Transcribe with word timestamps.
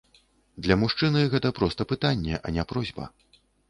Для 0.67 0.77
мужчыны 0.85 1.21
гэта 1.35 1.53
проста 1.61 1.81
пытанне, 1.95 2.43
а 2.45 2.59
не 2.61 2.71
просьба. 2.77 3.03